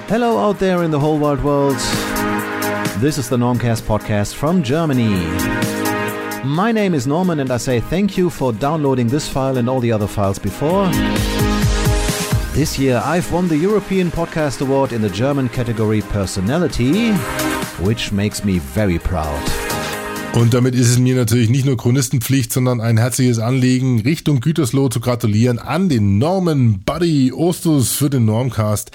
[0.08, 2.09] Hello out there in the whole wide world.
[3.00, 5.08] This is the Normcast podcast from Germany.
[6.44, 9.80] My name is Norman and I say thank you for downloading this file and all
[9.80, 10.86] the other files before.
[12.52, 17.12] This year I've won the European Podcast Award in the German category Personality,
[17.80, 19.40] which makes me very proud.
[20.34, 24.90] Und damit ist es mir natürlich nicht nur Chronistenpflicht, sondern ein herzliches Anliegen, Richtung Gütersloh
[24.90, 28.90] zu gratulieren an den Norman Buddy Ostus für den Normcast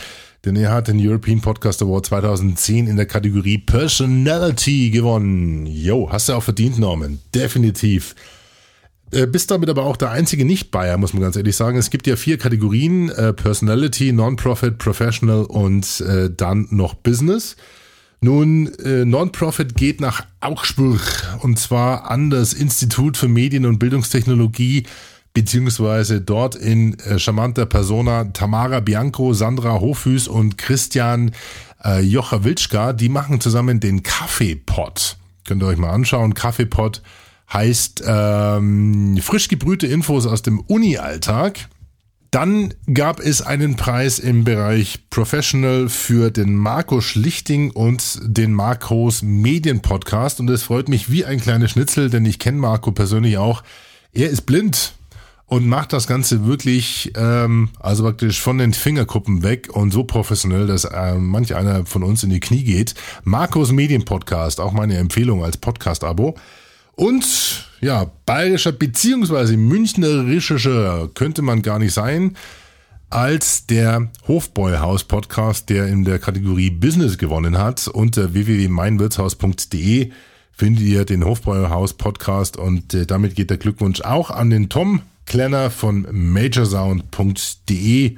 [0.45, 5.65] denn er hat den European Podcast Award 2010 in der Kategorie Personality gewonnen.
[5.65, 7.19] Jo, hast du auch verdient, Norman.
[7.33, 8.15] Definitiv.
[9.11, 11.77] Äh, bist damit aber auch der einzige Nicht-Bayer, muss man ganz ehrlich sagen.
[11.77, 17.55] Es gibt ja vier Kategorien, äh, Personality, Non-Profit, Professional und äh, dann noch Business.
[18.21, 21.01] Nun, äh, Non-Profit geht nach Augsburg
[21.41, 24.85] und zwar an das Institut für Medien- und Bildungstechnologie
[25.36, 31.31] beziehungsweise dort in äh, charmanter Persona Tamara Bianco, Sandra Hofhüß und Christian
[31.83, 35.17] äh, Jocha-Wilczka, die machen zusammen den Kaffeepot.
[35.45, 36.33] Könnt ihr euch mal anschauen.
[36.33, 37.03] Kaffeepot
[37.51, 41.67] heißt ähm, frisch gebrühte Infos aus dem Uni-Alltag.
[42.31, 49.21] Dann gab es einen Preis im Bereich Professional für den Marco Schlichting und den Marcos
[49.21, 50.39] Medienpodcast.
[50.39, 53.63] Und es freut mich wie ein kleiner Schnitzel, denn ich kenne Marco persönlich auch.
[54.13, 54.93] Er ist blind
[55.47, 60.65] und macht das Ganze wirklich, ähm, also praktisch von den Fingerkuppen weg und so professionell,
[60.65, 62.95] dass äh, manch einer von uns in die Knie geht.
[63.23, 66.35] Markus Medienpodcast, auch meine Empfehlung als Podcast-Abo.
[66.93, 72.35] Und ja, bayerischer beziehungsweise münchnerischer könnte man gar nicht sein
[73.11, 77.87] als der Hofbräuhaus Podcast, der in der Kategorie Business gewonnen hat.
[77.87, 80.11] Unter www.meinwirtshaus.de
[80.51, 85.01] findet ihr den Hofbräuhaus Podcast und äh, damit geht der Glückwunsch auch an den Tom
[85.26, 88.17] Klenner von majorsound.de.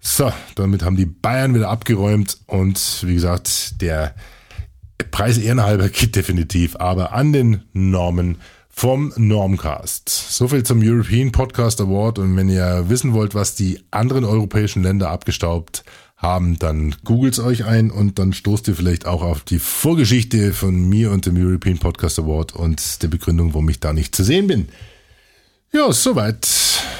[0.00, 4.14] So, damit haben die Bayern wieder abgeräumt und wie gesagt, der
[5.10, 8.38] Preis ehrenhalber geht definitiv, aber an den Normen
[8.68, 10.08] vom Normcast.
[10.08, 14.82] So viel zum European Podcast Award und wenn ihr wissen wollt, was die anderen europäischen
[14.82, 15.84] Länder abgestaubt
[16.16, 20.88] haben, dann googelt euch ein und dann stoßt ihr vielleicht auch auf die Vorgeschichte von
[20.88, 24.46] mir und dem European Podcast Award und der Begründung, warum ich da nicht zu sehen
[24.46, 24.68] bin.
[25.74, 26.46] Ja, soweit.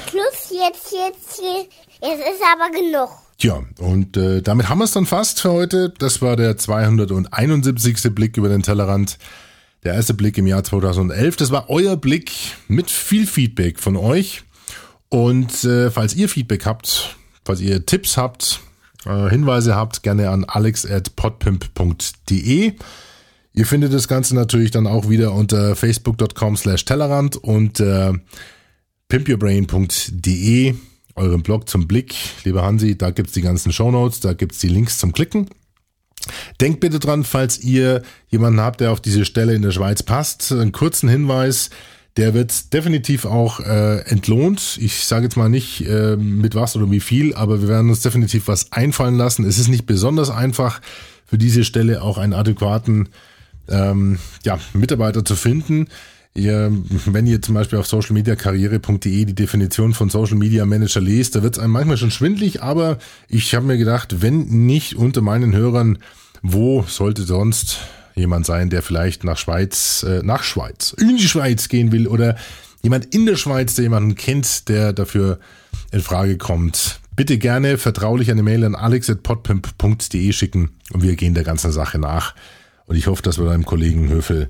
[0.09, 1.39] Schluss, jetzt, jetzt,
[2.01, 3.07] jetzt ist aber genug.
[3.37, 5.93] Tja, und äh, damit haben wir es dann fast für heute.
[5.99, 8.15] Das war der 271.
[8.15, 9.19] Blick über den Tellerrand.
[9.83, 11.35] Der erste Blick im Jahr 2011.
[11.35, 12.31] Das war euer Blick
[12.67, 14.41] mit viel Feedback von euch.
[15.09, 17.15] Und äh, falls ihr Feedback habt,
[17.45, 18.59] falls ihr Tipps habt,
[19.05, 22.73] äh, Hinweise habt, gerne an alex.podpimp.de.
[23.55, 28.13] Ihr findet das Ganze natürlich dann auch wieder unter facebook.com slash Tellerrand und äh,
[29.13, 30.73] pimpyourbrain.de,
[31.13, 32.15] euren Blog zum Blick.
[32.45, 35.51] Lieber Hansi, da gibt's die ganzen Shownotes, da gibt's die Links zum Klicken.
[36.59, 40.51] Denkt bitte dran, falls ihr jemanden habt, der auf diese Stelle in der Schweiz passt,
[40.51, 41.69] einen kurzen Hinweis.
[42.17, 44.79] Der wird definitiv auch äh, entlohnt.
[44.81, 48.01] Ich sage jetzt mal nicht äh, mit was oder wie viel, aber wir werden uns
[48.01, 49.45] definitiv was einfallen lassen.
[49.45, 50.81] Es ist nicht besonders einfach
[51.27, 53.09] für diese Stelle auch einen adäquaten
[53.69, 55.87] ähm, ja, Mitarbeiter zu finden.
[56.35, 56.71] Ihr,
[57.05, 61.57] wenn ihr zum Beispiel auf socialmediakarriere.de die Definition von Social Media Manager lest, da wird
[61.57, 62.97] es einem manchmal schon schwindlig, aber
[63.29, 65.99] ich habe mir gedacht, wenn nicht unter meinen Hörern,
[66.41, 67.81] wo sollte sonst
[68.15, 72.35] jemand sein, der vielleicht nach Schweiz, äh, nach Schweiz, in die Schweiz gehen will oder
[72.81, 75.39] jemand in der Schweiz, der jemanden kennt, der dafür
[75.91, 76.99] in Frage kommt.
[77.15, 82.33] Bitte gerne vertraulich eine Mail an alex.podpimp.de schicken und wir gehen der ganzen Sache nach.
[82.87, 84.49] Und ich hoffe, dass wir deinem Kollegen Höfel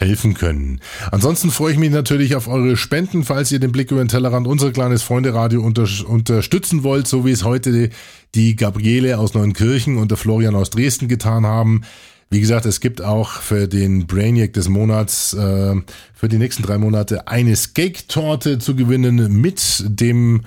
[0.00, 0.80] helfen können.
[1.12, 4.46] Ansonsten freue ich mich natürlich auf eure Spenden, falls ihr den Blick über den Tellerrand
[4.46, 7.90] unser kleines Freunde-Radio unter, unterstützen wollt, so wie es heute
[8.34, 11.82] die Gabriele aus Neunkirchen und der Florian aus Dresden getan haben.
[12.30, 15.74] Wie gesagt, es gibt auch für den Brainiac des Monats äh,
[16.14, 20.42] für die nächsten drei Monate eine Skate-Torte zu gewinnen mit dem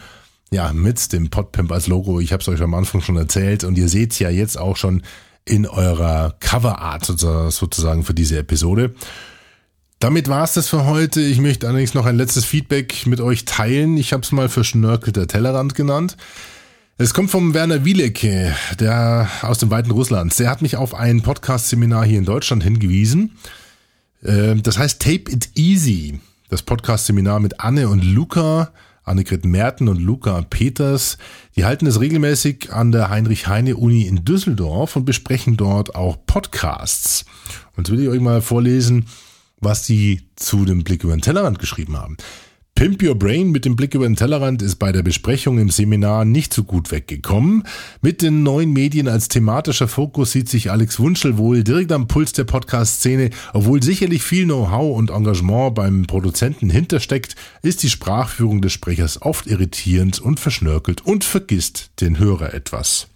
[0.49, 2.19] Ja, mit dem Podpimp als Logo.
[2.19, 5.03] Ich habe es euch am Anfang schon erzählt und ihr seht ja jetzt auch schon
[5.45, 8.95] in eurer Coverart sozusagen für diese Episode.
[10.03, 11.21] Damit war es das für heute.
[11.21, 13.95] Ich möchte allerdings noch ein letztes Feedback mit euch teilen.
[13.95, 16.17] Ich habe es mal verschnörkelter Tellerrand genannt.
[16.97, 20.37] Es kommt vom Werner Wielecke, der aus dem weiten Russland.
[20.37, 23.37] Der hat mich auf ein Podcast-Seminar hier in Deutschland hingewiesen.
[24.25, 26.19] Ähm, das heißt Tape It Easy.
[26.49, 28.73] Das Podcast-Seminar mit Anne und Luca
[29.05, 31.17] Annegret Merten und Luca Peters.
[31.55, 37.23] Die halten es regelmäßig an der Heinrich-Heine-Uni in Düsseldorf und besprechen dort auch Podcasts.
[37.77, 39.05] Und jetzt will ich euch mal vorlesen,
[39.64, 42.18] was sie zu dem Blick über den Tellerrand geschrieben haben.
[42.76, 46.26] Pimp Your Brain mit dem Blick über den Tellerrand ist bei der Besprechung im Seminar
[46.26, 47.64] nicht so gut weggekommen.
[48.01, 52.34] Mit den neuen Medien als thematischer Fokus sieht sich Alex Wunschel wohl direkt am Puls
[52.34, 53.30] der Podcast-Szene.
[53.53, 59.45] Obwohl sicherlich viel Know-how und Engagement beim Produzenten hintersteckt, ist die Sprachführung des Sprechers oft
[59.45, 63.07] irritierend und verschnörkelt und vergisst den Hörer etwas.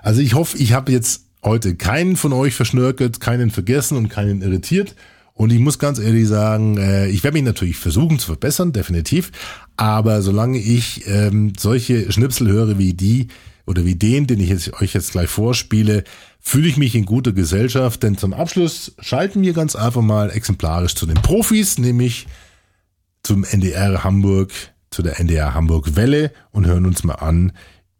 [0.00, 4.42] Also ich hoffe, ich habe jetzt heute keinen von euch verschnörkelt, keinen vergessen und keinen
[4.42, 4.94] irritiert.
[5.34, 9.32] Und ich muss ganz ehrlich sagen, äh, ich werde mich natürlich versuchen zu verbessern, definitiv.
[9.76, 13.28] Aber solange ich ähm, solche Schnipsel höre wie die
[13.66, 16.04] oder wie den, den ich jetzt, euch jetzt gleich vorspiele,
[16.38, 18.02] fühle ich mich in guter Gesellschaft.
[18.02, 22.26] Denn zum Abschluss schalten wir ganz einfach mal exemplarisch zu den Profis, nämlich
[23.22, 24.52] zum NDR Hamburg,
[24.90, 27.52] zu der NDR Hamburg Welle und hören uns mal an,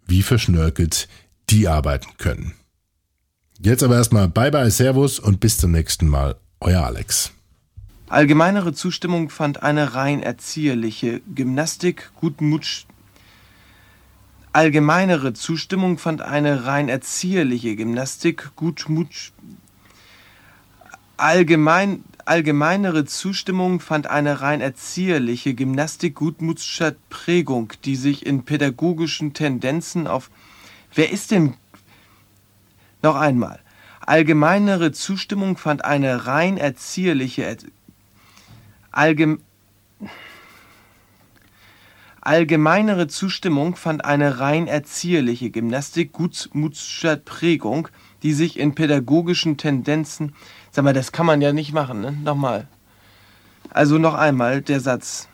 [0.07, 1.09] wie verschnörkelt
[1.49, 2.53] die arbeiten können.
[3.65, 6.35] Jetzt aber erstmal Bye bye, Servus und bis zum nächsten Mal.
[6.59, 7.31] Euer Alex.
[8.09, 12.87] Allgemeinere Zustimmung fand eine rein erzieherliche Gymnastik Gutmutsch.
[14.53, 19.31] Allgemeinere Zustimmung fand eine rein erzieherliche Gymnastik Gutmutsch.
[21.17, 30.09] Allgemein, allgemeinere Zustimmung fand eine rein erzieherliche Gymnastik Gutmutscher Prägung, die sich in pädagogischen Tendenzen
[30.09, 30.33] auf.
[30.93, 31.55] Wer ist denn.
[33.03, 33.61] Noch einmal.
[34.00, 37.57] Allgemeinere Zustimmung fand eine rein erzieherliche
[38.90, 39.40] Allgem
[42.20, 47.88] Allgemeinere Zustimmung fand eine rein erzieherliche Gymnastik gutsmutscher Prägung,
[48.22, 50.32] die sich in pädagogischen Tendenzen.
[50.70, 52.12] Sag mal, das kann man ja nicht machen, ne?
[52.12, 52.68] Nochmal.
[53.70, 55.28] Also noch einmal der Satz.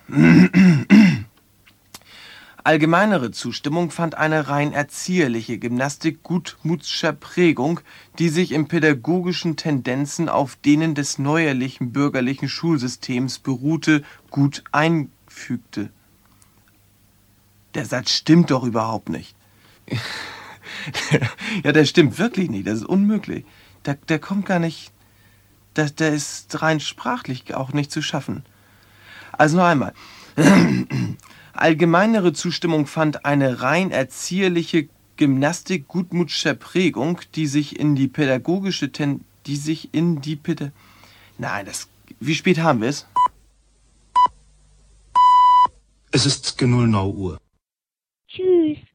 [2.68, 7.80] Allgemeinere Zustimmung fand eine rein erzieherliche Gymnastik gutmutscher Prägung,
[8.18, 15.88] die sich in pädagogischen Tendenzen auf denen des neuerlichen bürgerlichen Schulsystems beruhte, gut einfügte.
[17.72, 19.34] Der Satz stimmt doch überhaupt nicht.
[21.64, 22.66] ja, der stimmt wirklich nicht.
[22.66, 23.46] Das ist unmöglich.
[23.86, 24.92] Der, der kommt gar nicht.
[25.76, 28.44] Der, der ist rein sprachlich auch nicht zu schaffen.
[29.32, 29.94] Also noch einmal.
[31.61, 39.24] Allgemeinere Zustimmung fand eine rein erzieherliche Gymnastik gutmutscher Prägung, die sich in die pädagogische Ten
[39.46, 40.70] die sich in die Päda
[41.38, 41.88] Nein, das
[42.20, 43.06] wie spät haben wir es?
[46.12, 47.38] Es ist genau 0 Uhr.
[48.28, 48.88] Tschüss.